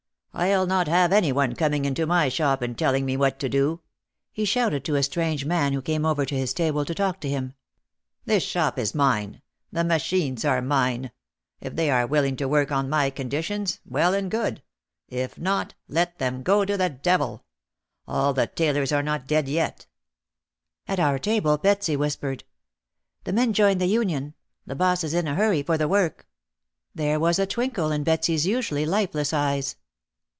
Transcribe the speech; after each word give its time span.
"I'll 0.33 0.65
not 0.65 0.87
have 0.87 1.11
any 1.11 1.33
one 1.33 1.55
coming 1.55 1.83
into 1.83 2.05
my 2.05 2.29
shop 2.29 2.61
and 2.61 2.77
tell 2.79 2.93
ing 2.93 3.05
me 3.05 3.17
what 3.17 3.37
to 3.41 3.49
do," 3.49 3.81
he 4.31 4.45
shouted 4.45 4.85
to 4.85 4.95
a 4.95 5.03
strange 5.03 5.43
man 5.43 5.73
who 5.73 5.81
came 5.81 6.05
over 6.05 6.25
to 6.25 6.35
his 6.35 6.53
table 6.53 6.85
to 6.85 6.95
talk 6.95 7.19
to 7.19 7.29
him. 7.29 7.53
"This 8.23 8.41
shop 8.41 8.79
is 8.79 8.95
mine. 8.95 9.41
The 9.73 9.83
machines 9.83 10.45
are 10.45 10.61
mine. 10.61 11.11
If 11.59 11.75
they 11.75 11.91
are 11.91 12.07
willing 12.07 12.37
to 12.37 12.47
work 12.47 12.71
on 12.71 12.89
my 12.89 13.09
conditions, 13.09 13.81
well 13.85 14.13
and 14.13 14.31
good, 14.31 14.63
if 15.09 15.37
not, 15.37 15.73
let 15.89 16.17
them 16.17 16.43
go 16.43 16.63
to 16.63 16.77
the 16.77 16.89
devil! 16.89 17.43
All 18.07 18.33
the 18.33 18.47
tailors 18.47 18.93
are 18.93 19.03
not 19.03 19.27
dead 19.27 19.49
yet." 19.49 19.85
At 20.87 20.99
our 20.99 21.19
table 21.19 21.57
Betsy 21.57 21.97
whispered: 21.97 22.45
"The 23.25 23.33
men 23.33 23.51
joined 23.51 23.81
the 23.81 23.85
union. 23.85 24.35
The 24.65 24.75
boss 24.75 25.03
is 25.03 25.13
in 25.13 25.27
a 25.27 25.35
hurry 25.35 25.61
for 25.61 25.77
the 25.77 25.89
work." 25.89 26.25
There 26.95 27.19
was 27.19 27.37
a 27.37 27.45
twinkle 27.45 27.91
in 27.91 28.05
Betsy's 28.05 28.47
usually 28.47 28.85
lifeless 28.85 29.33
eyes. 29.33 29.75